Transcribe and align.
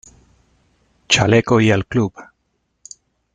¡chaleco 1.07 1.61
y 1.61 1.69
al 1.69 1.85
club! 1.85 2.11